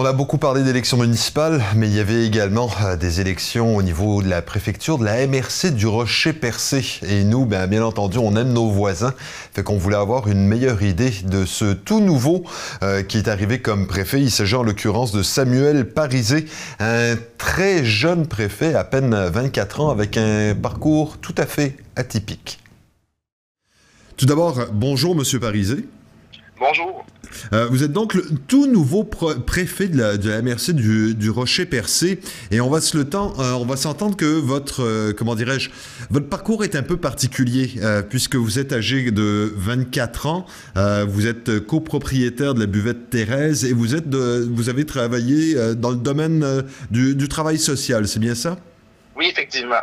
On 0.00 0.04
a 0.04 0.12
beaucoup 0.12 0.38
parlé 0.38 0.62
d'élections 0.62 0.96
municipales, 0.96 1.60
mais 1.74 1.88
il 1.88 1.96
y 1.96 1.98
avait 1.98 2.24
également 2.24 2.70
euh, 2.84 2.94
des 2.94 3.20
élections 3.20 3.74
au 3.74 3.82
niveau 3.82 4.22
de 4.22 4.28
la 4.28 4.42
préfecture, 4.42 4.96
de 4.96 5.04
la 5.04 5.26
MRC 5.26 5.72
du 5.74 5.88
Rocher-Percé. 5.88 7.00
Et 7.02 7.24
nous, 7.24 7.46
bien, 7.46 7.66
bien, 7.66 7.82
entendu, 7.82 8.16
on 8.18 8.36
aime 8.36 8.52
nos 8.52 8.68
voisins. 8.68 9.12
Fait 9.52 9.64
qu'on 9.64 9.76
voulait 9.76 9.96
avoir 9.96 10.28
une 10.28 10.46
meilleure 10.46 10.84
idée 10.84 11.10
de 11.24 11.44
ce 11.44 11.72
tout 11.72 11.98
nouveau 11.98 12.44
euh, 12.84 13.02
qui 13.02 13.18
est 13.18 13.26
arrivé 13.26 13.60
comme 13.60 13.88
préfet. 13.88 14.20
Il 14.20 14.30
s'agit 14.30 14.54
en 14.54 14.62
l'occurrence 14.62 15.10
de 15.10 15.24
Samuel 15.24 15.88
Parisé, 15.88 16.46
un 16.78 17.16
très 17.36 17.84
jeune 17.84 18.28
préfet, 18.28 18.74
à 18.74 18.84
peine 18.84 19.16
24 19.16 19.80
ans, 19.80 19.90
avec 19.90 20.16
un 20.16 20.54
parcours 20.54 21.18
tout 21.18 21.34
à 21.36 21.44
fait 21.44 21.76
atypique. 21.96 22.60
Tout 24.16 24.26
d'abord, 24.26 24.60
bonjour, 24.72 25.16
Monsieur 25.16 25.40
Parisé. 25.40 25.88
Bonjour. 26.60 27.04
Euh, 27.52 27.66
vous 27.70 27.82
êtes 27.82 27.92
donc 27.92 28.14
le 28.14 28.24
tout 28.46 28.66
nouveau 28.66 29.04
préfet 29.04 29.88
de 29.88 29.98
la, 29.98 30.42
MRC 30.42 30.72
du, 30.72 31.30
Rocher 31.30 31.66
Percé 31.66 32.20
et 32.50 32.60
on 32.60 32.70
va 32.70 32.80
se 32.80 32.96
euh, 32.98 33.76
s'entendre 33.76 34.16
que 34.16 34.24
votre 34.24 34.82
euh, 34.82 35.12
comment 35.12 35.34
dirais-je, 35.34 35.70
votre 36.10 36.28
parcours 36.28 36.64
est 36.64 36.74
un 36.74 36.82
peu 36.82 36.96
particulier 36.96 37.72
puisque 38.08 38.36
vous 38.36 38.58
êtes 38.58 38.72
âgé 38.72 39.10
de 39.10 39.52
24 39.56 40.26
ans, 40.26 40.46
vous 41.06 41.26
êtes 41.26 41.60
copropriétaire 41.60 42.54
de 42.54 42.60
la 42.60 42.66
buvette 42.66 43.10
Thérèse 43.10 43.64
et 43.64 43.72
vous 43.72 43.94
êtes 43.94 44.14
vous 44.14 44.68
avez 44.68 44.84
travaillé 44.84 45.56
dans 45.74 45.90
le 45.90 45.96
domaine 45.96 46.64
du 46.90 47.28
travail 47.28 47.58
social, 47.58 48.06
c'est 48.08 48.20
bien 48.20 48.34
ça? 48.34 48.56
Oui, 49.16 49.26
effectivement. 49.30 49.82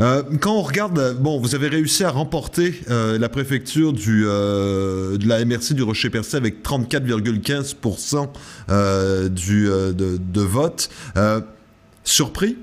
Euh, 0.00 0.22
quand 0.40 0.54
on 0.54 0.62
regarde, 0.62 1.16
bon, 1.18 1.38
vous 1.40 1.54
avez 1.54 1.68
réussi 1.68 2.02
à 2.04 2.10
remporter 2.10 2.80
euh, 2.90 3.18
la 3.18 3.28
préfecture 3.28 3.92
euh, 4.08 5.16
de 5.16 5.28
la 5.28 5.44
MRC 5.44 5.74
du 5.74 5.82
Rocher-Percé 5.82 6.36
avec 6.36 6.62
34,15% 6.62 9.30
du, 9.30 9.68
de, 9.68 10.40
vote. 10.40 10.88
surpris? 12.04 12.56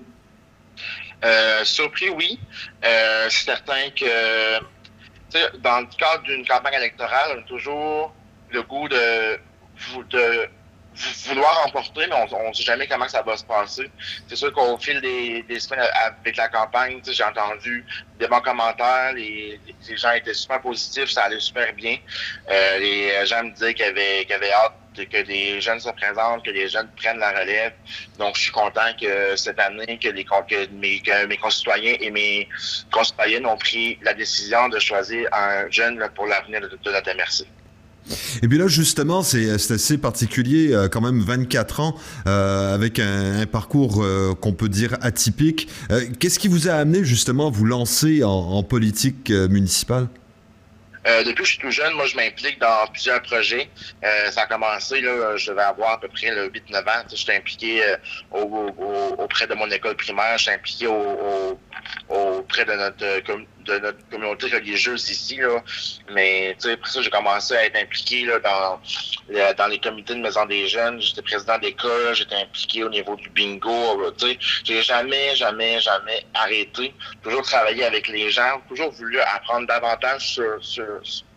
surpris, 1.63 2.09
oui. 2.09 2.39
C'est 2.81 3.45
certain 3.45 3.89
que 3.95 4.59
dans 5.63 5.79
le 5.79 5.88
cadre 5.97 6.23
d'une 6.23 6.45
campagne 6.45 6.75
électorale, 6.75 7.38
on 7.38 7.39
a 7.39 7.44
toujours 7.44 8.13
le 8.51 8.61
goût 8.63 8.89
de 8.89 9.39
vouloir 11.25 11.66
emporter, 11.66 12.08
mais 12.08 12.16
on 12.31 12.49
ne 12.49 12.53
sait 12.53 12.63
jamais 12.63 12.88
comment 12.88 13.08
ça 13.08 13.22
va 13.22 13.36
se 13.38 13.44
passer. 13.44 13.89
C'est 14.27 14.36
sûr 14.36 14.53
qu'au 14.53 14.77
fil 14.77 15.02
des, 15.02 15.44
des, 15.44 15.59
semaines 15.59 15.85
avec 15.95 16.38
la 16.38 16.47
campagne, 16.50 17.02
j'ai 17.05 17.23
entendu 17.23 17.85
des 18.19 18.27
bons 18.27 18.41
commentaires, 18.41 19.13
les, 19.13 19.59
les, 19.88 19.97
gens 19.97 20.11
étaient 20.11 20.33
super 20.33 20.61
positifs, 20.61 21.09
ça 21.09 21.23
allait 21.23 21.39
super 21.39 21.73
bien. 21.73 21.97
Euh, 22.50 22.80
les 22.80 23.25
gens 23.25 23.44
me 23.44 23.52
disaient 23.52 23.73
qu'ils 23.73 23.85
avaient, 23.85 24.25
qu 24.25 24.33
avaient 24.33 24.52
hâte 24.52 24.73
que 24.95 25.23
des 25.23 25.59
jeunes 25.59 25.80
se 25.80 25.89
présentent, 25.89 26.45
que 26.45 26.52
les 26.52 26.69
jeunes 26.69 26.89
prennent 26.95 27.17
la 27.17 27.31
relève. 27.31 27.73
Donc, 28.19 28.35
je 28.35 28.44
suis 28.44 28.52
content 28.52 28.94
que 29.00 29.35
cette 29.35 29.59
année, 29.59 29.97
que, 29.97 30.09
les, 30.09 30.23
que 30.23 30.69
mes, 30.72 31.00
que 31.00 31.25
mes 31.25 31.38
concitoyens 31.38 31.95
et 32.00 32.11
mes 32.11 32.47
concitoyennes 32.91 33.45
ont 33.45 33.57
pris 33.57 33.97
la 34.03 34.13
décision 34.13 34.69
de 34.69 34.80
choisir 34.80 35.28
un 35.33 35.69
jeune 35.69 36.07
pour 36.16 36.28
l'avenir 36.28 36.61
de, 36.61 36.67
de 36.67 36.91
notre. 36.91 37.44
Et 38.41 38.47
puis 38.47 38.57
là, 38.57 38.67
justement, 38.67 39.21
c'est 39.21 39.49
assez 39.49 39.97
particulier, 39.97 40.73
euh, 40.73 40.87
quand 40.87 41.01
même 41.01 41.19
24 41.19 41.79
ans, 41.79 41.95
euh, 42.27 42.73
avec 42.73 42.99
un, 42.99 43.45
parcours 43.45 44.03
euh, 44.03 44.33
qu'on 44.33 44.53
peut 44.53 44.69
dire 44.69 44.97
atypique. 45.01 45.67
Qu'est-ce 46.19 46.39
qui 46.39 46.47
vous 46.47 46.67
a 46.67 46.73
amené 46.73 47.03
justement 47.03 47.47
à 47.47 47.49
vous 47.49 47.65
lancer 47.65 48.23
en, 48.23 48.63
politique 48.63 49.29
municipale? 49.31 50.07
Depuis 51.06 51.36
que 51.36 51.44
je 51.44 51.52
suis 51.52 51.59
tout 51.59 51.72
jeune, 51.72 51.94
moi, 51.94 52.06
je 52.06 52.16
m'implique 52.16 52.59
dans 52.59 52.88
plusieurs 52.88 53.22
projets. 53.22 53.69
ça 54.31 54.41
a 54.41 54.46
commencé, 54.47 55.02
là, 55.02 55.36
je 55.38 55.52
devais 55.52 55.64
avoir 55.64 55.91
à 55.94 56.00
peu 56.00 56.08
près 56.08 56.30
8-9 56.30 56.81
ans. 56.81 57.03
Je 57.09 57.16
suis 57.16 57.31
impliqué 57.31 57.81
auprès 58.31 59.47
de 59.47 59.53
mon 59.53 59.69
école 59.69 59.96
primaire, 59.96 60.38
je 60.38 60.44
suis 60.44 60.52
impliqué 60.52 60.88
auprès 62.09 62.66
de 62.66 62.74
notre 62.74 63.44
de 63.66 63.80
notre 63.80 64.09
communauté 64.09 64.47
religieuse 64.47 65.09
ici. 65.09 65.38
Là. 65.38 65.64
Mais 66.12 66.56
après 66.59 66.90
ça, 66.90 67.02
j'ai 67.02 67.09
commencé 67.09 67.56
à 67.56 67.66
être 67.66 67.78
impliqué 67.78 68.25
là, 68.25 68.40
dans, 68.40 68.80
dans 69.58 69.68
les 69.68 69.80
comités 69.80 70.16
de 70.16 70.20
maison 70.22 70.46
des 70.46 70.68
jeunes. 70.68 71.02
J'étais 71.02 71.22
président 71.22 71.58
d'école, 71.58 72.14
j'étais 72.14 72.35
impliqué 72.35 72.84
au 72.84 72.90
niveau 72.90 73.16
du 73.16 73.30
bingo. 73.30 73.74
J'ai 74.64 74.81
jamais, 74.81 75.35
jamais, 75.35 75.80
jamais 75.80 76.25
arrêté. 76.34 76.94
Toujours 77.22 77.44
travaillé 77.44 77.84
avec 77.85 78.08
les 78.08 78.30
gens, 78.30 78.62
toujours 78.68 78.91
voulu 78.91 79.20
apprendre 79.22 79.68
davantage 79.68 80.34
sur, 80.34 80.64
sur, 80.64 80.92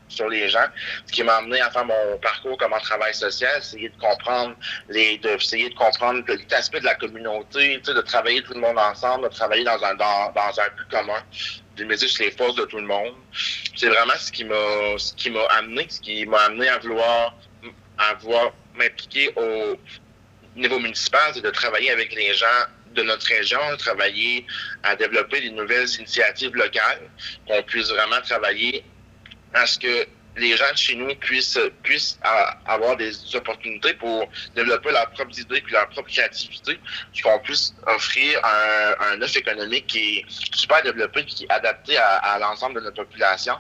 sur 0.08 0.28
les 0.28 0.48
gens. 0.48 0.66
Ce 1.06 1.12
qui 1.12 1.22
m'a 1.22 1.36
amené 1.36 1.60
à 1.60 1.70
faire 1.70 1.84
mon 1.84 2.18
parcours 2.18 2.56
comme 2.58 2.72
en 2.72 2.78
travail 2.80 3.14
social, 3.14 3.58
essayer 3.58 3.88
de 3.88 3.96
comprendre 3.98 4.54
les, 4.88 5.18
de, 5.18 5.30
essayer 5.30 5.68
de 5.68 5.74
comprendre 5.74 6.24
tout 6.24 6.54
aspect 6.54 6.80
de 6.80 6.84
la 6.84 6.94
communauté, 6.94 7.78
de 7.78 8.00
travailler 8.02 8.42
tout 8.42 8.54
le 8.54 8.60
monde 8.60 8.78
ensemble, 8.78 9.28
de 9.28 9.34
travailler 9.34 9.64
dans 9.64 9.82
un, 9.82 9.94
dans, 9.94 10.60
un 10.60 10.68
but 10.76 10.88
commun 10.90 11.22
de 11.76 11.84
mesurer 11.84 12.08
sur 12.08 12.24
les 12.24 12.30
forces 12.30 12.54
de 12.54 12.64
tout 12.64 12.78
le 12.78 12.86
monde. 12.86 13.14
C'est 13.76 13.88
vraiment 13.88 14.14
ce 14.18 14.32
qui 14.32 14.44
m'a 14.44 14.54
ce 14.96 15.12
qui 15.14 15.30
m'a 15.30 15.44
amené, 15.58 15.86
ce 15.90 16.00
qui 16.00 16.24
m'a 16.24 16.38
amené 16.44 16.68
à 16.68 16.78
vouloir 16.78 17.34
à 17.98 18.14
vouloir 18.14 18.52
m'impliquer 18.74 19.32
au 19.36 19.76
niveau 20.54 20.78
municipal, 20.78 21.32
c'est 21.34 21.42
de 21.42 21.50
travailler 21.50 21.90
avec 21.90 22.14
les 22.14 22.32
gens 22.34 22.46
de 22.94 23.02
notre 23.02 23.26
région, 23.26 23.58
de 23.72 23.76
travailler 23.76 24.46
à 24.82 24.96
développer 24.96 25.40
des 25.42 25.50
nouvelles 25.50 25.88
initiatives 25.98 26.54
locales, 26.54 27.10
qu'on 27.46 27.62
puisse 27.62 27.88
vraiment 27.90 28.20
travailler 28.22 28.84
à 29.56 29.66
ce 29.66 29.78
que 29.78 30.06
les 30.36 30.56
gens 30.56 30.70
de 30.70 30.76
chez 30.76 30.94
nous 30.94 31.14
puissent, 31.16 31.58
puissent 31.82 32.18
avoir 32.66 32.96
des 32.96 33.34
opportunités 33.34 33.94
pour 33.94 34.28
développer 34.54 34.90
leurs 34.92 35.10
propres 35.10 35.38
idées 35.38 35.62
et 35.66 35.72
leur 35.72 35.88
propre 35.88 36.10
créativité, 36.10 36.78
qu'on 37.22 37.38
puisse 37.40 37.74
offrir 37.86 38.40
un, 38.44 39.12
un 39.12 39.22
offre 39.22 39.38
économique 39.38 39.86
qui 39.86 40.18
est 40.18 40.24
super 40.28 40.82
développé 40.82 41.20
et 41.20 41.24
qui 41.24 41.44
est 41.44 41.50
adapté 41.50 41.96
à, 41.96 42.38
l'ensemble 42.38 42.76
de 42.76 42.80
notre 42.80 43.02
population. 43.02 43.54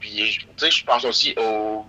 Puis, 0.00 0.38
tu 0.38 0.46
sais, 0.58 0.70
je 0.70 0.84
pense 0.84 1.04
aussi 1.04 1.34
au 1.38 1.86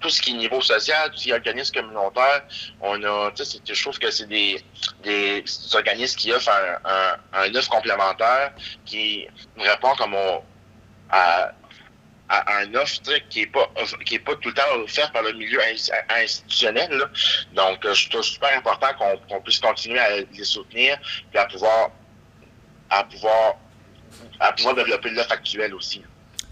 tout 0.00 0.08
ce 0.08 0.20
qui 0.22 0.30
est 0.30 0.34
niveau 0.34 0.62
social, 0.62 1.10
tout 1.10 1.18
ce 1.18 1.24
qui 1.24 1.30
est 1.30 1.34
organisme 1.34 1.74
communautaire, 1.74 2.42
on 2.80 3.02
a, 3.04 3.30
tu 3.32 3.44
sais, 3.44 3.58
je 3.64 3.82
trouve 3.82 3.98
que 3.98 4.10
c'est 4.10 4.26
des, 4.26 4.64
des, 5.04 5.44
organismes 5.74 6.16
qui 6.18 6.32
offrent 6.32 6.50
un, 6.84 7.16
un, 7.34 7.62
complémentaire 7.68 8.52
qui 8.86 9.28
répond 9.58 9.94
comme 9.96 10.14
on, 10.14 10.42
à, 11.10 11.52
à, 12.30 12.58
un 12.58 12.74
offre 12.74 13.00
qui 13.28 13.40
n'est 13.40 13.46
pas, 13.46 13.68
qui 14.06 14.14
est 14.14 14.20
pas 14.20 14.36
tout 14.36 14.48
le 14.48 14.54
temps 14.54 14.72
offert 14.76 15.10
par 15.12 15.22
le 15.22 15.32
milieu 15.32 15.60
institutionnel. 16.08 17.02
Donc, 17.52 17.84
euh, 17.84 17.92
je 17.92 18.08
trouve 18.08 18.22
super 18.22 18.56
important 18.56 18.88
qu'on 19.28 19.40
puisse 19.42 19.58
continuer 19.58 19.98
à 19.98 20.20
les 20.20 20.44
soutenir 20.44 20.96
et 21.34 21.38
à 21.38 21.46
pouvoir, 21.46 21.90
à 22.88 23.04
pouvoir, 23.04 23.56
à 24.38 24.52
pouvoir 24.52 24.74
développer 24.76 25.10
l'offre 25.10 25.32
actuelle 25.32 25.74
aussi. 25.74 26.02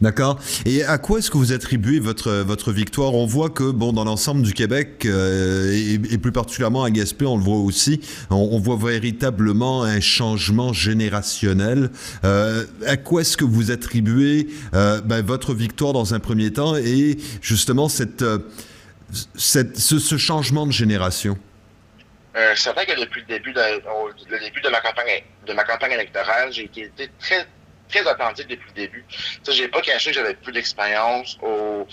D'accord. 0.01 0.39
Et 0.65 0.85
à 0.85 0.97
quoi 0.99 1.19
est-ce 1.19 1.31
que 1.31 1.39
vous 1.39 1.53
attribuez 1.53 1.99
votre, 1.99 2.31
votre 2.31 2.71
victoire? 2.71 3.15
On 3.15 3.27
voit 3.27 3.51
que, 3.51 3.69
bon, 3.73 3.93
dans 3.93 4.05
l'ensemble 4.05 4.43
du 4.43 4.55
Québec, 4.55 5.05
euh, 5.07 5.73
et, 5.73 6.19
plus 6.19 6.31
particulièrement 6.31 6.85
à 6.85 6.91
Gaspé, 6.91 7.27
on 7.27 7.37
le 7.37 7.43
voit 7.43 7.57
aussi, 7.57 8.01
on, 8.31 8.59
voit 8.61 8.77
véritablement 8.77 9.83
un 9.83 10.01
changement 10.01 10.73
générationnel. 10.73 11.91
Euh, 12.25 12.65
à 12.87 12.97
quoi 12.97 13.23
est-ce 13.23 13.37
que 13.37 13.45
vous 13.45 13.73
attribuez 13.73 14.47
euh, 14.75 15.01
ben, 15.01 15.25
votre 15.25 15.53
victoire 15.53 15.93
dans 15.93 16.15
un 16.15 16.21
premier 16.21 16.53
temps 16.53 16.77
et 16.77 17.17
justement 17.43 17.89
cette, 17.89 18.25
cette, 19.37 19.79
ce, 19.79 20.17
changement 20.17 20.67
de 20.67 20.73
génération? 20.73 21.37
C'est 22.55 22.71
vrai 22.71 22.87
que 22.87 23.01
depuis 23.01 23.23
le 23.23 23.27
début 23.27 23.53
le 23.53 24.39
début 24.39 24.61
de 24.61 24.69
ma 24.69 24.81
campagne 24.81 25.25
de 25.45 25.53
ma 25.55 25.65
campagne 25.65 25.93
électorale, 25.93 26.53
j'ai 26.53 26.65
été 26.65 27.11
très 27.19 27.47
très 27.89 28.03
authentique 28.03 28.49
depuis 28.49 28.69
le 28.69 28.75
début. 28.75 29.05
Je 29.47 29.53
j'ai 29.53 29.69
pas 29.69 29.81
caché 29.81 30.11
que 30.11 30.17
j'avais 30.17 30.35
plus 30.35 30.53
d'expérience 30.53 31.39
au 31.43 31.87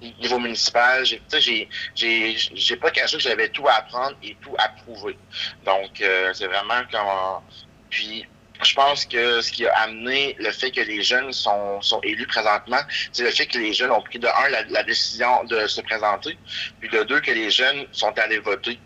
niveau 0.00 0.38
municipal. 0.38 1.04
J'ai, 1.04 1.68
j'ai, 1.94 2.76
pas 2.76 2.90
caché 2.90 3.16
que 3.16 3.22
j'avais 3.22 3.48
tout 3.48 3.66
à 3.68 3.74
apprendre 3.74 4.16
et 4.22 4.36
tout 4.40 4.54
à 4.58 4.68
prouver. 4.68 5.16
Donc, 5.64 6.00
euh, 6.00 6.32
c'est 6.32 6.46
vraiment 6.46 6.82
comme... 6.90 7.42
Puis, 7.90 8.26
je 8.62 8.74
pense 8.74 9.04
que 9.06 9.40
ce 9.40 9.50
qui 9.50 9.66
a 9.66 9.72
amené 9.80 10.36
le 10.38 10.50
fait 10.50 10.70
que 10.70 10.80
les 10.80 11.02
jeunes 11.02 11.32
sont, 11.32 11.80
sont 11.80 12.00
élus 12.02 12.26
présentement, 12.26 12.80
c'est 13.12 13.24
le 13.24 13.30
fait 13.30 13.46
que 13.46 13.58
les 13.58 13.72
jeunes 13.72 13.90
ont 13.90 14.02
pris 14.02 14.18
de 14.18 14.26
un 14.26 14.48
la, 14.48 14.82
décision 14.82 15.44
de 15.44 15.66
se 15.66 15.80
présenter, 15.80 16.36
puis 16.80 16.88
de 16.90 17.02
deux 17.04 17.20
que 17.20 17.30
les 17.30 17.50
jeunes 17.50 17.86
sont 17.92 18.16
allés 18.18 18.38
voter. 18.38 18.78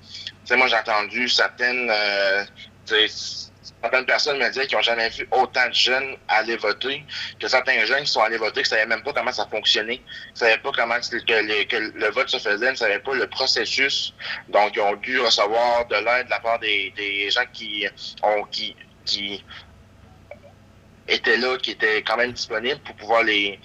Sais, 0.44 0.56
moi 0.56 0.69
j'ai 0.69 0.76
entendu 0.76 1.28
certaines 1.28 1.90
euh, 1.90 2.44
certaines 3.82 4.06
personnes 4.06 4.38
me 4.38 4.49
disaient 4.49 4.66
qu'ils 4.66 4.76
n'ont 4.76 4.82
jamais 4.82 5.08
vu 5.08 5.26
autant 5.32 5.69
de 5.69 5.75
jeunes 5.75 6.16
aller 6.28 6.56
voter, 6.56 7.05
que 7.40 7.49
certains 7.49 7.84
jeunes 7.87 8.05
qui 8.05 8.12
sont 8.12 8.22
allés 8.22 8.37
voter, 8.37 8.62
qui 8.62 8.70
ne 8.70 8.76
savaient 8.76 8.87
même 8.87 9.02
pas 9.02 9.12
comment 9.12 9.32
ça 9.32 9.46
fonctionnait, 9.46 9.99
qui 9.99 10.32
ne 10.32 10.38
savaient 10.38 10.58
pas 10.58 10.70
comment 10.72 10.96
que, 11.00 11.99
le 11.99 12.11
vote 12.11 12.28
se 12.28 12.38
faisait, 12.38 12.70
ne 12.70 12.76
savaient 12.76 12.99
pas 12.99 13.14
le 13.14 13.26
processus. 13.26 14.14
Donc, 14.49 14.72
ils 14.76 14.81
ont 14.81 14.96
dû 14.96 15.19
recevoir 15.20 15.87
de 15.87 15.96
l'aide 15.96 16.26
de 16.26 16.31
la 16.31 16.40
part 16.40 16.58
des, 16.58 17.31
gens 17.31 17.44
qui 17.52 17.87
ont 18.22 18.44
qui, 18.44 18.76
qui 19.05 19.44
étaient 21.08 21.37
là, 21.37 21.56
qui 21.58 21.72
étaient 21.72 22.02
quand 22.02 22.16
même 22.16 22.32
disponibles 22.32 22.81
pour 22.81 22.96
pouvoir 22.96 23.22
les 23.22 23.58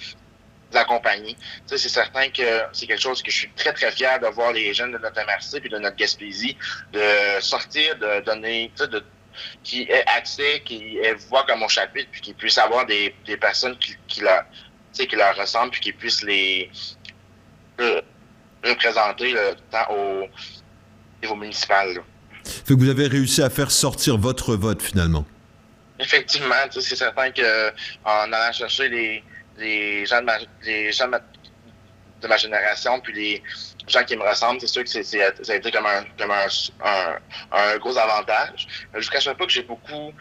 accompagner. 0.78 1.36
c'est 1.66 1.78
certain 1.78 2.30
que 2.30 2.64
c'est 2.74 2.86
quelque 2.86 3.02
chose 3.02 3.24
que 3.24 3.32
je 3.32 3.38
suis 3.38 3.50
très, 3.56 3.74
très 3.74 3.92
fier 3.92 4.20
de 4.20 4.28
voir 4.28 4.54
les 4.54 4.74
jeunes 4.74 4.92
de 4.92 5.00
notre 5.00 5.20
MRC 5.20 5.62
puis 5.62 5.70
de 5.70 5.80
notre 5.80 5.96
Gaspésie, 5.96 6.56
de 6.94 7.02
sortir, 7.40 7.98
de 7.98 8.22
donner, 8.22 8.72
de 8.78 9.04
qui 9.64 9.84
aient 9.84 10.06
accès, 10.16 10.62
qui 10.66 10.98
voix 11.30 11.46
comme 11.46 11.60
mon 11.60 11.68
chapitre, 11.68 12.10
puis 12.12 12.22
qui 12.22 12.34
puissent 12.34 12.58
avoir 12.58 12.86
des, 12.86 13.14
des 13.26 13.38
personnes 13.38 13.78
qui, 13.78 13.96
qui, 14.08 14.22
leur, 14.22 14.44
qui 14.94 15.16
leur 15.16 15.36
ressemblent, 15.36 15.72
puis 15.72 15.82
qui 15.82 15.94
puissent 15.94 16.24
les 16.24 16.70
euh, 17.80 18.02
représenter 18.64 19.34
là, 19.34 19.92
au 19.92 20.28
niveau 21.22 21.36
municipal. 21.36 22.02
Fait 22.44 22.74
que 22.74 22.80
vous 22.80 22.90
avez 22.90 23.08
réussi 23.08 23.42
à 23.42 23.50
faire 23.50 23.72
sortir 23.72 24.18
votre 24.18 24.56
vote 24.56 24.82
finalement. 24.82 25.26
Effectivement, 26.00 26.56
c'est 26.72 26.96
certain 26.96 27.32
que 27.32 27.70
en 28.06 28.32
allant 28.32 28.52
chercher 28.54 28.90
les, 28.90 29.24
les 29.58 30.06
gens 30.06 30.22
de 30.22 30.26
ma, 30.26 30.38
les 30.64 30.92
gens 30.92 31.06
de 31.06 31.12
ma, 31.12 31.20
génération, 32.38 33.00
puis 33.00 33.14
les 33.14 33.44
gens 33.88 34.04
qui 34.04 34.16
me 34.16 34.28
ressemblent, 34.28 34.60
c'est 34.60 34.68
sûr 34.68 34.84
que 34.84 34.90
c'est, 34.90 35.04
ça 35.04 35.54
a 35.54 35.56
été 35.56 35.72
comme 35.72 35.86
un, 35.86 36.04
comme 36.18 36.32
un, 36.32 36.48
un, 37.52 37.78
gros 37.78 37.98
avantage. 37.98 38.68
Je 38.94 39.00
ne 39.00 39.12
cache 39.12 39.26
pas 39.26 39.46
que 39.46 39.52
j'ai 39.52 39.64
beaucoup 39.64 40.14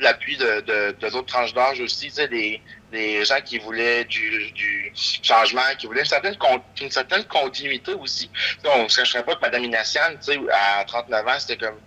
l'appui 0.00 0.36
de, 0.36 0.60
de, 0.60 1.08
d'autres 1.08 1.26
tranches 1.26 1.54
d'âge 1.54 1.80
aussi, 1.80 2.10
des, 2.10 2.60
des 2.90 3.24
gens 3.24 3.40
qui 3.44 3.58
voulaient 3.58 4.04
du, 4.04 4.50
du 4.52 4.92
changement, 5.22 5.62
qui 5.78 5.86
voulaient 5.86 6.00
une 6.00 6.06
certaine, 6.06 6.36
une 6.80 6.90
certaine 6.90 7.24
continuité 7.24 7.92
aussi. 7.94 8.30
On 8.64 8.84
ne 8.84 8.88
se 8.88 8.98
cacherait 8.98 9.24
pas 9.24 9.36
que 9.36 9.40
Mme 9.40 9.64
Inassian, 9.64 10.10
tu 10.24 10.32
sais, 10.32 10.38
à 10.52 10.84
39 10.84 11.26
ans, 11.26 11.38
c'était 11.38 11.56
comme 11.56 11.78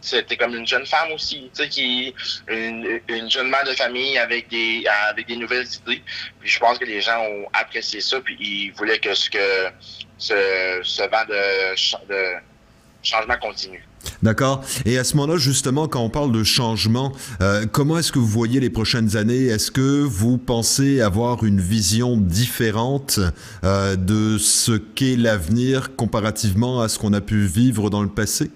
c'était 0.00 0.36
comme 0.36 0.54
une 0.54 0.66
jeune 0.66 0.86
femme 0.86 1.12
aussi, 1.12 1.50
tu 1.54 1.62
sais, 1.62 1.68
qui 1.68 2.14
une, 2.48 3.00
une 3.08 3.30
jeune 3.30 3.48
mère 3.48 3.64
de 3.64 3.72
famille 3.74 4.18
avec 4.18 4.48
des 4.48 4.86
avec 5.10 5.26
des 5.26 5.36
nouvelles 5.36 5.66
idées. 5.66 6.02
Puis 6.40 6.48
je 6.48 6.58
pense 6.58 6.78
que 6.78 6.84
les 6.84 7.00
gens 7.00 7.20
ont 7.20 7.46
apprécié 7.52 8.00
ça, 8.00 8.20
puis 8.20 8.36
ils 8.40 8.72
voulaient 8.72 8.98
que 8.98 9.14
ce 9.14 9.28
que 9.30 9.70
ce, 10.18 10.80
ce 10.82 11.02
vent 11.02 11.24
de, 11.26 12.06
de 12.08 12.40
changement 13.02 13.36
continue. 13.38 13.84
D'accord? 14.22 14.64
Et 14.84 14.98
à 14.98 15.04
ce 15.04 15.16
moment-là, 15.16 15.38
justement, 15.38 15.88
quand 15.88 16.00
on 16.00 16.10
parle 16.10 16.32
de 16.32 16.42
changement, 16.44 17.12
euh, 17.40 17.66
comment 17.70 17.98
est-ce 17.98 18.12
que 18.12 18.18
vous 18.18 18.26
voyez 18.26 18.60
les 18.60 18.70
prochaines 18.70 19.16
années? 19.16 19.46
Est-ce 19.46 19.70
que 19.70 20.00
vous 20.02 20.38
pensez 20.38 21.00
avoir 21.00 21.44
une 21.44 21.60
vision 21.60 22.16
différente 22.16 23.20
euh, 23.64 23.96
de 23.96 24.38
ce 24.38 24.72
qu'est 24.72 25.16
l'avenir 25.16 25.94
comparativement 25.96 26.80
à 26.80 26.88
ce 26.88 26.98
qu'on 26.98 27.12
a 27.12 27.20
pu 27.20 27.46
vivre 27.46 27.90
dans 27.90 28.02
le 28.02 28.08
passé? 28.08 28.50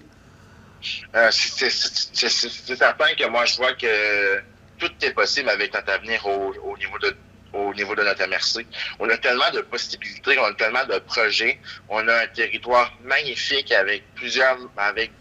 Euh, 1.15 1.29
C'est 1.31 1.69
certain 1.69 3.13
que 3.17 3.29
moi, 3.29 3.45
je 3.45 3.55
vois 3.55 3.73
que 3.73 4.39
tout 4.79 4.91
est 5.01 5.13
possible 5.13 5.49
avec 5.49 5.73
notre 5.73 5.91
avenir 5.91 6.25
au 6.25 6.77
niveau 6.77 6.99
de 7.01 7.15
au 7.53 7.73
niveau 7.73 7.95
de 7.95 8.03
notre 8.03 8.25
MRC. 8.27 8.65
On 8.99 9.09
a 9.09 9.17
tellement 9.17 9.49
de 9.51 9.61
possibilités, 9.61 10.37
on 10.39 10.45
a 10.45 10.53
tellement 10.53 10.85
de 10.85 10.99
projets, 10.99 11.59
on 11.89 12.07
a 12.07 12.23
un 12.23 12.27
territoire 12.27 12.91
magnifique 13.03 13.71
avec 13.71 14.03
plusieurs, 14.15 14.57
avec 14.77 15.11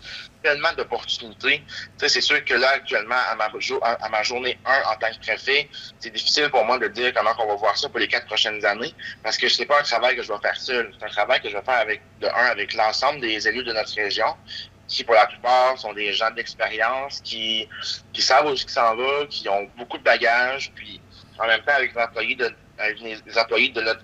tellement 0.43 0.73
d'opportunités. 0.77 1.63
c'est 1.99 2.21
sûr 2.21 2.45
que 2.45 2.55
là, 2.55 2.71
actuellement, 2.71 3.15
à 3.15 4.09
ma, 4.09 4.23
journée 4.23 4.59
1 4.65 4.91
en 4.91 4.97
tant 4.97 5.13
que 5.13 5.21
préfet, 5.21 5.69
c'est 6.01 6.11
difficile 6.11 6.51
pour 6.51 6.65
moi 6.65 6.79
de 6.79 6.89
dire 6.89 7.13
comment 7.15 7.31
on 7.39 7.47
va 7.47 7.55
voir 7.55 7.77
ça 7.77 7.89
pour 7.89 7.99
les 7.99 8.09
quatre 8.09 8.27
prochaines 8.27 8.65
années, 8.65 8.95
parce 9.23 9.37
que 9.37 9.49
ce 9.49 9.61
n'est 9.61 9.67
pas 9.67 9.81
un 9.81 9.85
travail 9.85 10.17
que 10.17 10.23
je 10.23 10.33
vais 10.33 10.39
faire 10.43 10.57
seul. 10.57 10.93
C'est 10.99 11.05
un 11.05 11.11
travail 11.11 11.41
que 11.41 11.49
je 11.49 11.57
vais 11.57 11.63
faire 11.63 11.79
avec, 11.79 12.03
de 12.21 12.27
un, 12.27 12.47
avec 12.47 12.75
l'ensemble 12.75 13.21
des 13.21 13.47
élus 13.47 13.65
de 13.65 13.73
notre 13.73 13.95
région, 13.95 14.35
qui 14.89 15.05
pour 15.05 15.15
la 15.15 15.27
plupart 15.27 15.79
sont 15.79 15.93
des 15.93 16.13
gens 16.13 16.31
d'expérience, 16.33 17.21
qui, 17.21 17.69
qui 18.13 18.23
savent 18.23 18.47
où 18.47 18.53
ils 18.53 18.59
s'en 18.69 18.97
va, 18.97 19.27
qui 19.29 19.49
ont 19.49 19.71
beaucoup 19.77 19.99
de 19.99 20.03
bagages, 20.03 20.73
puis 20.75 21.01
en 21.43 21.47
même 21.47 21.63
temps 21.63 21.73
avec 21.77 21.95
les 21.95 22.01
employés 22.01 22.37
de, 22.37 22.51
les 23.03 23.39
employés 23.39 23.69
de 23.71 23.81
notre, 23.81 24.03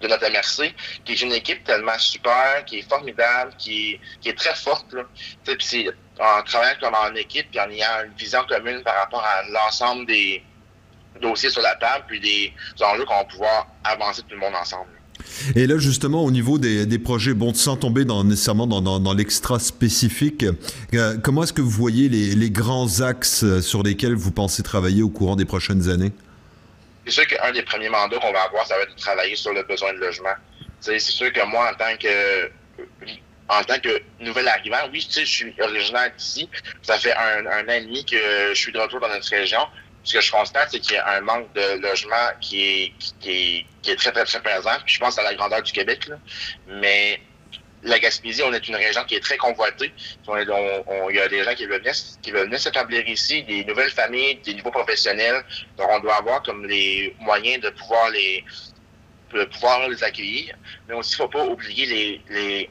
de 0.00 0.08
notre 0.08 0.30
MRC, 0.30 0.74
qui 1.04 1.12
est 1.12 1.22
une 1.22 1.32
équipe 1.32 1.64
tellement 1.64 1.98
super, 1.98 2.64
qui 2.66 2.78
est 2.78 2.88
formidable, 2.88 3.52
qui 3.58 3.92
est, 3.92 4.00
qui 4.20 4.28
est 4.28 4.38
très 4.38 4.54
forte. 4.54 4.92
Là. 4.92 5.02
Puis 5.44 5.88
en 6.18 6.42
travaillant 6.42 6.76
comme 6.80 6.94
en 6.94 7.14
équipe, 7.14 7.46
puis 7.50 7.60
en 7.60 7.70
ayant 7.70 8.04
une 8.04 8.14
vision 8.14 8.40
commune 8.48 8.82
par 8.82 8.96
rapport 8.96 9.22
à 9.24 9.42
l'ensemble 9.50 10.06
des 10.06 10.42
dossiers 11.20 11.50
sur 11.50 11.62
la 11.62 11.74
table, 11.76 12.04
puis 12.08 12.20
des 12.20 12.52
enjeux 12.84 13.04
qu'on 13.04 13.16
va 13.16 13.24
pouvoir 13.24 13.68
avancer 13.84 14.22
tout 14.22 14.34
le 14.34 14.40
monde 14.40 14.54
ensemble. 14.54 14.90
Et 15.54 15.66
là, 15.66 15.78
justement, 15.78 16.22
au 16.24 16.30
niveau 16.30 16.58
des, 16.58 16.84
des 16.84 16.98
projets, 16.98 17.32
bon, 17.32 17.54
sans 17.54 17.76
tomber 17.76 18.04
dans, 18.04 18.22
nécessairement 18.22 18.66
dans, 18.66 18.82
dans, 18.82 19.00
dans 19.00 19.14
l'extra 19.14 19.58
spécifique, 19.58 20.44
euh, 20.94 21.16
comment 21.22 21.42
est-ce 21.42 21.54
que 21.54 21.62
vous 21.62 21.70
voyez 21.70 22.08
les, 22.08 22.34
les 22.34 22.50
grands 22.50 23.00
axes 23.00 23.44
sur 23.60 23.82
lesquels 23.82 24.14
vous 24.14 24.30
pensez 24.30 24.62
travailler 24.62 25.02
au 25.02 25.08
courant 25.08 25.36
des 25.36 25.46
prochaines 25.46 25.88
années? 25.88 26.12
C'est 27.06 27.12
sûr 27.12 27.26
qu'un 27.26 27.52
des 27.52 27.62
premiers 27.62 27.88
mandats 27.88 28.18
qu'on 28.18 28.32
va 28.32 28.42
avoir, 28.42 28.66
ça 28.66 28.76
va 28.76 28.82
être 28.82 28.94
de 28.94 29.00
travailler 29.00 29.36
sur 29.36 29.52
le 29.52 29.62
besoin 29.62 29.92
de 29.92 29.98
logement. 29.98 30.34
C'est 30.80 30.98
sûr 30.98 31.32
que 31.32 31.44
moi, 31.44 31.70
en 31.70 31.74
tant 31.74 31.96
que 31.96 32.50
en 33.48 33.62
tant 33.62 33.78
que 33.78 34.02
nouvel 34.18 34.48
arrivant, 34.48 34.88
oui, 34.92 35.06
je 35.08 35.24
suis 35.24 35.54
originaire 35.60 36.10
d'ici. 36.16 36.50
Ça 36.82 36.98
fait 36.98 37.14
un, 37.14 37.46
un, 37.46 37.64
an 37.68 37.72
et 37.72 37.80
demi 37.82 38.04
que 38.04 38.48
je 38.48 38.54
suis 38.54 38.72
de 38.72 38.78
retour 38.78 38.98
dans 38.98 39.08
notre 39.08 39.28
région. 39.30 39.60
Ce 40.02 40.14
que 40.14 40.20
je 40.20 40.32
constate, 40.32 40.70
c'est 40.72 40.80
qu'il 40.80 40.94
y 40.94 40.98
a 40.98 41.16
un 41.16 41.20
manque 41.20 41.52
de 41.54 41.80
logement 41.80 42.30
qui 42.40 42.62
est, 42.62 42.92
qui 43.20 43.30
est, 43.30 43.66
qui 43.82 43.90
est 43.92 43.96
très, 43.96 44.10
très, 44.10 44.24
très 44.24 44.42
présent. 44.42 44.76
Je 44.86 44.98
pense 44.98 45.16
à 45.18 45.22
la 45.22 45.34
grandeur 45.34 45.62
du 45.62 45.72
Québec. 45.72 46.08
Là. 46.08 46.16
Mais 46.66 47.20
la 47.86 47.98
Gaspésie, 47.98 48.42
on 48.42 48.52
est 48.52 48.66
une 48.68 48.76
région 48.76 49.04
qui 49.04 49.14
est 49.14 49.20
très 49.20 49.36
convoitée. 49.36 49.92
Il 50.28 51.14
y 51.14 51.20
a 51.20 51.28
des 51.28 51.44
gens 51.44 51.54
qui 51.54 51.66
veulent 51.66 51.82
venir, 51.82 52.60
s'établir 52.60 53.08
ici, 53.08 53.42
des 53.44 53.64
nouvelles 53.64 53.90
familles, 53.90 54.36
des 54.44 54.54
nouveaux 54.54 54.72
professionnels. 54.72 55.44
Donc, 55.76 55.88
on 55.90 56.00
doit 56.00 56.16
avoir 56.16 56.42
comme 56.42 56.66
les 56.66 57.14
moyens 57.20 57.62
de 57.62 57.70
pouvoir 57.70 58.10
les 58.10 58.44
de 59.32 59.44
pouvoir 59.44 59.88
les 59.88 60.02
accueillir. 60.04 60.54
Mais 60.88 60.94
aussi, 60.94 61.14
il 61.14 61.22
ne 61.22 61.24
faut 61.24 61.28
pas 61.28 61.44
oublier 61.44 61.86
les, 61.86 62.20
les, 62.30 62.70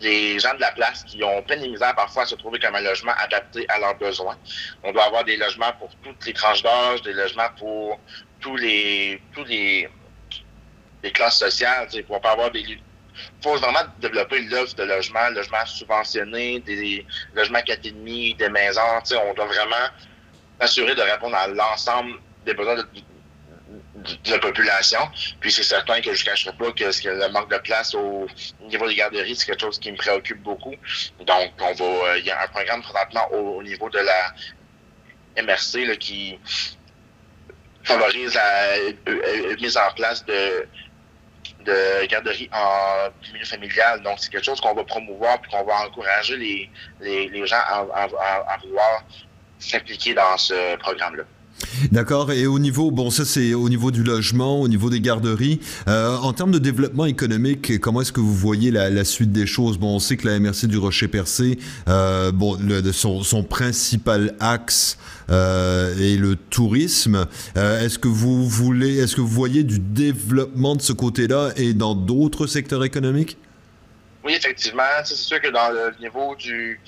les 0.00 0.38
gens 0.38 0.54
de 0.54 0.60
la 0.60 0.72
place 0.72 1.04
qui 1.04 1.22
ont 1.22 1.42
plein 1.42 1.58
de 1.58 1.66
misère 1.66 1.94
parfois 1.94 2.22
à 2.22 2.26
se 2.26 2.34
trouver 2.34 2.58
comme 2.58 2.74
un 2.74 2.80
logement 2.80 3.12
adapté 3.18 3.66
à 3.68 3.78
leurs 3.78 3.96
besoins. 3.96 4.38
On 4.82 4.92
doit 4.92 5.04
avoir 5.04 5.24
des 5.24 5.36
logements 5.36 5.72
pour 5.78 5.90
toutes 6.02 6.24
les 6.26 6.32
tranches 6.32 6.62
d'âge, 6.62 7.02
des 7.02 7.12
logements 7.12 7.50
pour 7.58 8.00
tous 8.40 8.56
les 8.56 9.20
tous 9.34 9.44
les, 9.44 9.88
les 11.02 11.12
classes 11.12 11.38
sociales. 11.38 11.88
Il 11.92 12.04
ne 12.08 12.18
pas 12.18 12.32
avoir 12.32 12.50
des 12.50 12.64
il 13.14 13.42
faut 13.42 13.56
vraiment 13.56 13.84
développer 13.98 14.42
l'offre 14.42 14.74
de 14.76 14.84
logement, 14.84 15.28
logement 15.30 15.64
subventionné, 15.66 16.60
des 16.60 17.06
logements 17.34 17.60
4,5, 17.60 18.36
des 18.36 18.48
maisons. 18.48 18.80
On 19.28 19.34
doit 19.34 19.46
vraiment 19.46 19.88
s'assurer 20.60 20.94
de 20.94 21.02
répondre 21.02 21.36
à 21.36 21.48
l'ensemble 21.48 22.18
des 22.44 22.54
besoins 22.54 22.76
de, 22.76 22.86
la 24.30 24.38
population. 24.38 25.00
Puis 25.40 25.52
c'est 25.52 25.62
certain 25.62 26.00
que 26.00 26.14
je 26.14 26.24
ne 26.24 26.30
cacherai 26.30 26.56
pas 26.56 26.72
que, 26.72 26.84
le 26.84 27.32
manque 27.32 27.50
de 27.50 27.58
place 27.58 27.94
au 27.94 28.26
niveau 28.62 28.88
des 28.88 28.94
garderies, 28.94 29.36
c'est 29.36 29.46
quelque 29.46 29.60
chose 29.60 29.78
qui 29.78 29.92
me 29.92 29.96
préoccupe 29.96 30.42
beaucoup. 30.42 30.74
Donc, 31.20 31.52
on 31.60 31.72
va. 31.72 31.84
Euh, 31.84 32.18
il 32.18 32.24
y 32.24 32.30
a 32.30 32.42
un 32.42 32.48
programme 32.48 32.82
présentement 32.82 33.30
au, 33.32 33.62
niveau 33.62 33.90
de 33.90 33.98
la 33.98 34.34
MRC 35.42 35.98
qui 35.98 36.38
favorise 37.82 38.34
la 38.34 38.68
euh, 39.08 39.56
mise 39.60 39.76
en 39.76 39.90
place 39.94 40.24
de 40.24 40.66
de 41.64 42.06
garderie 42.06 42.48
en 42.52 43.10
milieu 43.32 43.44
familial. 43.44 44.02
Donc, 44.02 44.18
c'est 44.18 44.30
quelque 44.30 44.44
chose 44.44 44.60
qu'on 44.60 44.74
va 44.74 44.84
promouvoir 44.84 45.40
puis 45.40 45.50
qu'on 45.50 45.64
va 45.64 45.86
encourager 45.86 46.36
les, 46.36 46.70
les, 47.00 47.46
gens 47.46 47.56
à, 47.56 47.86
à, 47.94 48.04
à, 48.04 48.56
vouloir 48.58 49.04
s'impliquer 49.58 50.14
dans 50.14 50.36
ce 50.36 50.76
programme-là. 50.76 51.24
D'accord. 51.92 52.32
Et 52.32 52.46
au 52.46 52.58
niveau, 52.58 52.90
bon, 52.90 53.10
ça 53.10 53.24
c'est 53.24 53.54
au 53.54 53.68
niveau 53.68 53.90
du 53.90 54.02
logement, 54.02 54.60
au 54.60 54.68
niveau 54.68 54.90
des 54.90 55.00
garderies. 55.00 55.60
Euh, 55.88 56.16
en 56.16 56.32
termes 56.32 56.50
de 56.50 56.58
développement 56.58 57.06
économique, 57.06 57.80
comment 57.80 58.00
est-ce 58.00 58.12
que 58.12 58.20
vous 58.20 58.34
voyez 58.34 58.70
la, 58.70 59.04
suite 59.04 59.32
des 59.32 59.46
choses? 59.46 59.78
Bon, 59.78 59.96
on 59.96 59.98
sait 59.98 60.16
que 60.16 60.26
la 60.26 60.38
MRC 60.38 60.66
du 60.66 60.78
Rocher-Percé, 60.78 61.58
euh, 61.88 62.32
bon, 62.32 62.58
son, 62.92 63.44
principal 63.44 64.34
axe 64.40 64.98
euh, 65.30 65.96
est 65.98 66.16
le 66.16 66.36
tourisme. 66.36 67.26
Est-ce 67.56 67.98
que 67.98 68.08
vous 68.08 68.46
voulez, 68.48 68.98
est-ce 68.98 69.16
que 69.16 69.20
vous 69.20 69.28
voyez 69.28 69.62
du 69.62 69.78
développement 69.78 70.76
de 70.76 70.82
ce 70.82 70.92
côté-là 70.92 71.50
et 71.56 71.74
dans 71.74 71.94
d'autres 71.94 72.46
secteurs 72.46 72.84
économiques? 72.84 73.36
Oui, 74.24 74.34
effectivement. 74.34 74.82
C'est 75.04 75.14
sûr 75.14 75.40
que 75.40 75.48
dans 75.48 75.70
le 75.70 75.98
niveau 76.00 76.34
du 76.36 76.78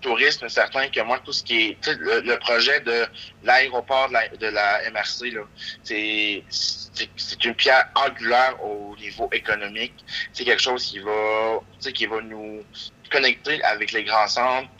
tourisme, 0.00 0.48
certain 0.48 0.88
que 0.88 1.00
moi, 1.00 1.20
tout 1.24 1.32
ce 1.32 1.42
qui 1.42 1.70
est 1.70 1.86
le, 1.98 2.36
projet 2.36 2.80
de 2.80 3.06
l'aéroport 3.44 4.08
de, 4.08 4.46
la, 4.46 4.90
MRC, 4.90 5.34
c'est 5.82 7.44
une 7.44 7.54
pierre 7.54 7.88
angulaire 7.94 8.62
au 8.62 8.96
niveau 8.96 9.28
économique. 9.32 9.94
C'est 10.32 10.44
quelque 10.44 10.62
chose 10.62 10.84
qui 10.84 10.98
va 11.00 11.60
qui 11.94 12.06
va 12.06 12.20
nous 12.20 12.64
connecter 13.10 13.62
avec 13.64 13.92
les 13.92 14.04
grands 14.04 14.28
centres. 14.28 14.70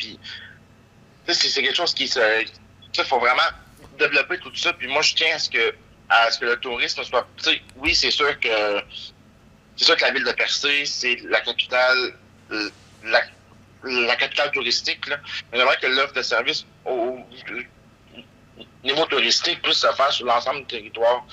C'est 1.26 1.62
quelque 1.62 1.76
chose 1.76 1.94
qui 1.94 2.08
se. 2.08 2.44
Il 2.96 3.04
faut 3.04 3.20
vraiment 3.20 3.50
développer 3.98 4.38
tout 4.38 4.54
ça. 4.56 4.72
Puis 4.72 4.88
moi, 4.88 5.02
je 5.02 5.14
tiens 5.14 5.36
à 5.36 5.38
ce 5.38 5.50
que 5.50 5.74
à 6.08 6.30
ce 6.30 6.38
que 6.38 6.46
le 6.46 6.56
tourisme 6.58 7.02
soit. 7.04 7.26
Oui, 7.76 7.94
c'est 7.94 8.10
sûr 8.10 8.38
que 8.40 8.82
c'est 9.76 9.84
sûr 9.84 9.96
que 9.96 10.02
la 10.02 10.10
ville 10.10 10.24
de 10.24 10.32
Percé, 10.32 10.84
c'est 10.86 11.16
la 11.24 11.40
capitale 11.40 12.14
la 13.84 14.16
capitale 14.16 14.50
touristique. 14.50 15.06
Là. 15.08 15.16
Mais 15.52 15.58
que 15.80 15.86
l'offre 15.86 16.14
de 16.14 16.22
service 16.22 16.66
au, 16.84 17.18
niveau 18.84 19.04
touristique 19.06 19.60
puisse 19.62 19.78
se 19.78 19.92
faire 19.92 20.12
sur 20.12 20.26
l'ensemble 20.26 20.60
du 20.60 20.66
territoire. 20.66 21.24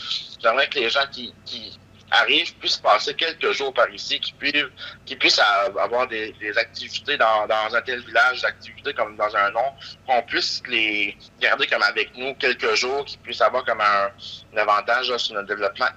J'aimerais 0.41 0.67
que 0.67 0.79
les 0.79 0.89
gens 0.89 1.05
qui, 1.11 1.33
qui 1.45 1.79
arrivent 2.11 2.53
puissent 2.55 2.77
passer 2.77 3.13
quelques 3.13 3.51
jours 3.51 3.73
par 3.73 3.89
ici, 3.89 4.19
qui 4.19 4.33
puissent, 4.33 4.65
qui 5.05 5.15
puissent 5.15 5.39
avoir 5.39 6.07
des, 6.07 6.33
activités 6.57 7.17
dans, 7.17 7.47
dans, 7.47 7.75
un 7.75 7.81
tel 7.81 8.01
village, 8.01 8.41
des 8.41 8.45
activités 8.45 8.93
comme 8.93 9.15
dans 9.15 9.35
un 9.35 9.51
nom, 9.51 9.73
qu'on 10.07 10.21
puisse 10.23 10.61
les 10.67 11.17
garder 11.39 11.67
comme 11.67 11.83
avec 11.83 12.15
nous 12.15 12.33
quelques 12.35 12.75
jours, 12.75 13.05
qu'ils 13.05 13.19
puissent 13.19 13.41
avoir 13.41 13.63
comme 13.65 13.81
un, 13.81 14.11
avantage 14.57 15.15
sur 15.17 15.35
notre 15.35 15.47
développement 15.47 15.87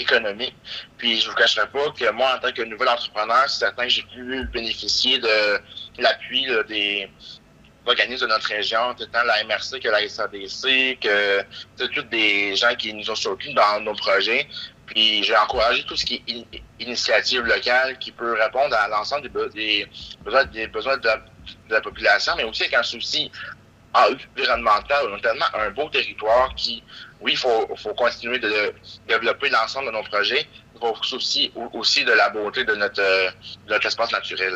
économique. 0.00 0.54
Puis 0.98 1.20
je 1.20 1.28
vous 1.28 1.34
cacherai 1.34 1.68
pas 1.68 1.90
que 1.90 2.10
moi, 2.10 2.36
en 2.36 2.38
tant 2.38 2.52
que 2.52 2.62
nouvel 2.62 2.88
entrepreneur, 2.88 3.48
c'est 3.48 3.60
certain 3.60 3.84
que 3.84 3.90
j'ai 3.90 4.02
pu 4.02 4.44
bénéficier 4.52 5.18
de 5.18 5.60
l'appui 5.98 6.46
des 6.68 7.08
organismes 7.86 8.26
de 8.26 8.30
notre 8.30 8.48
région, 8.48 8.94
tant 8.94 9.24
la 9.24 9.44
MRC 9.44 9.80
que 9.80 9.88
la 9.88 10.08
SADC, 10.08 10.98
que 11.00 11.42
tous 11.86 12.02
des 12.04 12.54
gens 12.56 12.74
qui 12.76 12.92
nous 12.92 13.10
ont 13.10 13.14
soutenus 13.14 13.54
dans 13.54 13.80
nos 13.80 13.94
projets. 13.94 14.48
Puis 14.86 15.22
j'ai 15.22 15.36
encouragé 15.36 15.84
tout 15.84 15.96
ce 15.96 16.04
qui 16.04 16.22
est 16.26 16.62
initiative 16.80 17.42
locale 17.42 17.96
qui 17.98 18.10
peut 18.10 18.32
répondre 18.32 18.74
à 18.74 18.88
l'ensemble 18.88 19.30
des, 19.52 19.86
besoins, 20.24 20.44
de, 20.44 21.08
la 21.68 21.80
population, 21.80 22.32
mais 22.36 22.44
aussi 22.44 22.62
avec 22.62 22.74
un 22.74 22.82
souci 22.82 23.30
environnemental. 23.94 25.06
On 25.10 25.14
a 25.14 25.20
tellement 25.20 25.46
un 25.54 25.70
beau 25.70 25.88
territoire 25.88 26.52
qui, 26.56 26.82
oui, 27.22 27.32
il 27.32 27.38
faut, 27.38 27.68
faut 27.76 27.94
continuer 27.94 28.38
de 28.38 28.72
développer 29.08 29.48
l'ensemble 29.50 29.86
de 29.86 29.92
nos 29.92 30.02
projets, 30.02 30.46
pour 30.80 31.04
souci 31.04 31.52
aussi 31.74 32.04
de 32.04 32.12
la 32.12 32.30
beauté 32.30 32.64
de 32.64 32.74
notre, 32.74 33.02
de 33.02 33.70
notre 33.72 33.86
espace 33.86 34.10
naturel. 34.12 34.54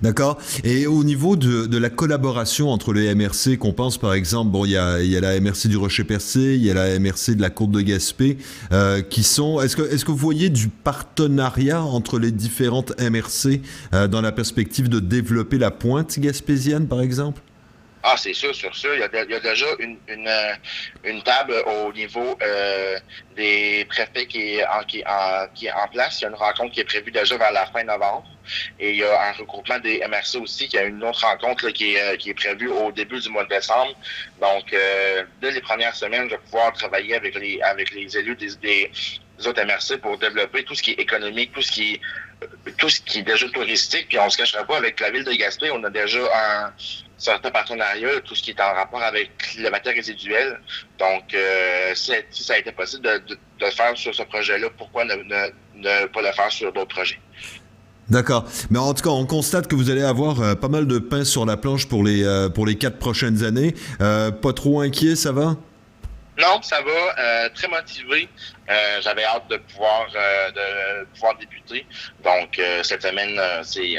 D'accord. 0.00 0.38
Et 0.64 0.86
au 0.86 1.02
niveau 1.02 1.36
de, 1.36 1.66
de, 1.66 1.78
la 1.78 1.90
collaboration 1.90 2.70
entre 2.70 2.92
les 2.92 3.12
MRC, 3.14 3.56
qu'on 3.58 3.72
pense 3.72 3.98
par 3.98 4.14
exemple, 4.14 4.50
bon, 4.50 4.64
il 4.64 4.72
y 4.72 4.76
a, 4.76 5.00
y 5.00 5.16
a, 5.16 5.20
la 5.20 5.40
MRC 5.40 5.68
du 5.68 5.76
Rocher-Percé, 5.76 6.54
il 6.54 6.64
y 6.64 6.70
a 6.70 6.74
la 6.74 6.98
MRC 6.98 7.34
de 7.34 7.42
la 7.42 7.50
Côte 7.50 7.70
de 7.70 7.80
Gaspé, 7.80 8.38
euh, 8.72 9.02
qui 9.02 9.22
sont. 9.22 9.60
Est-ce 9.60 9.76
que, 9.76 9.82
est-ce 9.82 10.04
que 10.04 10.10
vous 10.10 10.16
voyez 10.16 10.50
du 10.50 10.68
partenariat 10.68 11.82
entre 11.82 12.18
les 12.18 12.30
différentes 12.30 12.92
MRC 13.00 13.60
euh, 13.94 14.08
dans 14.08 14.20
la 14.20 14.32
perspective 14.32 14.88
de 14.88 15.00
développer 15.00 15.58
la 15.58 15.70
pointe 15.70 16.18
gaspésienne, 16.18 16.86
par 16.86 17.00
exemple? 17.00 17.42
Ah, 18.04 18.16
c'est 18.16 18.34
sûr, 18.34 18.52
sur 18.54 18.74
sûr. 18.74 18.94
Il 18.94 19.00
y 19.00 19.02
a, 19.04 19.22
il 19.22 19.30
y 19.30 19.34
a 19.34 19.40
déjà 19.40 19.66
une, 19.78 19.96
une, 20.08 20.26
euh, 20.26 20.54
une, 21.04 21.22
table 21.22 21.54
au 21.66 21.92
niveau 21.92 22.36
euh, 22.42 22.98
des 23.36 23.86
préfets 23.88 24.26
qui 24.26 24.56
est, 24.56 24.66
en, 24.66 24.82
qui, 24.82 25.04
en, 25.06 25.46
qui 25.54 25.66
est 25.66 25.72
en 25.72 25.86
place. 25.86 26.18
Il 26.20 26.22
y 26.22 26.26
a 26.26 26.30
une 26.30 26.34
rencontre 26.34 26.72
qui 26.72 26.80
est 26.80 26.84
prévue 26.84 27.12
déjà 27.12 27.36
vers 27.36 27.52
la 27.52 27.66
fin 27.66 27.84
novembre. 27.84 28.26
Et 28.80 28.90
il 28.90 28.96
y 28.96 29.04
a 29.04 29.28
un 29.28 29.32
regroupement 29.32 29.78
des 29.78 30.00
MRC 30.00 30.40
aussi, 30.42 30.68
qui 30.68 30.76
a 30.78 30.82
une 30.82 31.02
autre 31.04 31.24
rencontre 31.24 31.68
qui, 31.70 31.94
est, 31.94 32.02
euh, 32.02 32.16
qui 32.16 32.30
est 32.30 32.34
prévue 32.34 32.68
au 32.68 32.90
début 32.90 33.20
du 33.20 33.28
mois 33.28 33.44
de 33.44 33.50
décembre. 33.50 33.94
Donc, 34.40 34.72
euh, 34.72 35.22
dès 35.40 35.52
les 35.52 35.60
premières 35.60 35.94
semaines, 35.94 36.24
je 36.24 36.34
vais 36.34 36.42
pouvoir 36.42 36.72
travailler 36.72 37.14
avec 37.14 37.36
les, 37.36 37.60
avec 37.62 37.92
les 37.92 38.18
élus 38.18 38.34
des, 38.34 38.56
des 38.62 38.90
autres 39.46 39.62
MRC 39.62 40.00
pour 40.00 40.18
développer 40.18 40.64
tout 40.64 40.74
ce 40.74 40.82
qui 40.82 40.90
est 40.90 41.00
économique, 41.00 41.52
tout 41.52 41.62
ce 41.62 41.70
qui 41.70 41.94
est 41.94 42.00
tout 42.76 42.88
ce 42.88 43.00
qui 43.00 43.20
est 43.20 43.22
déjà 43.22 43.48
touristique, 43.50 44.08
puis 44.08 44.18
on 44.18 44.28
se 44.28 44.36
cachera 44.36 44.64
pas 44.64 44.76
avec 44.76 44.98
la 44.98 45.10
ville 45.10 45.22
de 45.22 45.32
Gaspé, 45.32 45.70
on 45.70 45.84
a 45.84 45.90
déjà 45.90 46.18
un 46.18 46.72
certain 47.22 47.50
partenariat, 47.50 48.20
tout 48.24 48.34
ce 48.34 48.42
qui 48.42 48.50
est 48.50 48.60
en 48.60 48.74
rapport 48.74 49.02
avec 49.02 49.30
la 49.58 49.70
matière 49.70 49.94
résiduelle. 49.94 50.60
Donc, 50.98 51.32
euh, 51.34 51.94
si, 51.94 52.12
ça 52.30 52.54
a 52.54 52.58
été 52.58 52.72
possible 52.72 53.04
de, 53.04 53.18
de, 53.28 53.38
de 53.60 53.70
faire 53.70 53.96
sur 53.96 54.14
ce 54.14 54.22
projet-là, 54.24 54.68
pourquoi 54.76 55.04
ne, 55.04 55.14
ne, 55.14 55.50
ne, 55.76 56.06
pas 56.06 56.22
le 56.22 56.32
faire 56.32 56.50
sur 56.50 56.72
d'autres 56.72 56.94
projets? 56.94 57.20
D'accord. 58.08 58.44
Mais 58.70 58.78
en 58.78 58.92
tout 58.92 59.04
cas, 59.04 59.10
on 59.10 59.24
constate 59.24 59.68
que 59.68 59.76
vous 59.76 59.88
allez 59.88 60.02
avoir 60.02 60.40
euh, 60.40 60.54
pas 60.54 60.68
mal 60.68 60.86
de 60.86 60.98
pain 60.98 61.24
sur 61.24 61.46
la 61.46 61.56
planche 61.56 61.88
pour 61.88 62.02
les, 62.04 62.24
euh, 62.24 62.48
pour 62.48 62.66
les 62.66 62.76
quatre 62.76 62.98
prochaines 62.98 63.44
années. 63.44 63.74
Euh, 64.00 64.30
pas 64.30 64.52
trop 64.52 64.80
inquiet, 64.80 65.14
ça 65.14 65.32
va? 65.32 65.56
Non, 66.38 66.60
ça 66.62 66.80
va. 66.82 67.48
Très 67.50 67.68
motivé. 67.68 68.26
J'avais 69.02 69.22
hâte 69.24 69.48
de 69.50 69.58
pouvoir, 69.58 70.06
de 70.08 71.04
pouvoir 71.12 71.36
débuter. 71.36 71.86
Donc, 72.24 72.58
cette 72.82 73.02
semaine, 73.02 73.38
c'est 73.62 73.96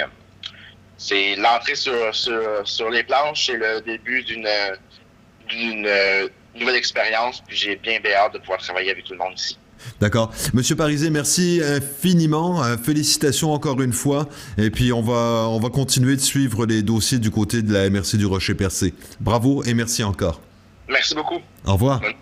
c'est 0.97 1.35
l'entrée 1.35 1.75
sur, 1.75 2.13
sur, 2.13 2.67
sur 2.67 2.89
les 2.89 3.03
planches. 3.03 3.47
C'est 3.47 3.57
le 3.57 3.81
début 3.81 4.23
d'une 4.23 4.47
d'une 5.49 5.87
nouvelle 6.55 6.75
expérience. 6.75 7.41
Puis 7.45 7.57
j'ai 7.57 7.75
bien, 7.75 7.99
bien 7.99 8.13
hâte 8.13 8.33
de 8.33 8.39
pouvoir 8.39 8.59
travailler 8.59 8.91
avec 8.91 9.03
tout 9.03 9.13
le 9.13 9.19
monde 9.19 9.33
ici. 9.35 9.57
D'accord. 9.99 10.31
Monsieur 10.53 10.75
Parisé, 10.75 11.09
merci 11.09 11.61
infiniment. 11.63 12.63
Félicitations 12.77 13.51
encore 13.51 13.81
une 13.81 13.93
fois. 13.93 14.29
Et 14.57 14.69
puis, 14.69 14.93
on 14.93 15.01
va, 15.01 15.47
on 15.49 15.59
va 15.59 15.69
continuer 15.69 16.15
de 16.15 16.21
suivre 16.21 16.65
les 16.65 16.81
dossiers 16.83 17.19
du 17.19 17.31
côté 17.31 17.61
de 17.61 17.73
la 17.73 17.89
MRC 17.89 18.15
du 18.15 18.25
Rocher-Percé. 18.25 18.93
Bravo 19.19 19.63
et 19.63 19.73
merci 19.73 20.03
encore. 20.03 20.41
Merci 20.87 21.15
beaucoup. 21.15 21.39
Au 21.65 21.73
revoir. 21.73 21.99
Bonne 21.99 22.13